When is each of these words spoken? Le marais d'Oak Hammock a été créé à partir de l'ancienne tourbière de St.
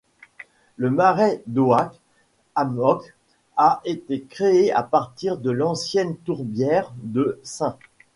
Le 0.77 0.89
marais 0.89 1.43
d'Oak 1.45 1.91
Hammock 2.55 3.13
a 3.55 3.81
été 3.85 4.23
créé 4.23 4.73
à 4.73 4.81
partir 4.81 5.37
de 5.37 5.51
l'ancienne 5.51 6.17
tourbière 6.17 6.91
de 7.03 7.39
St. 7.43 7.77